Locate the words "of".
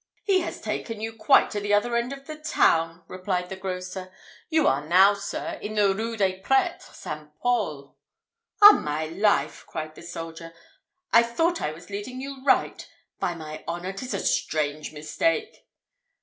2.11-2.25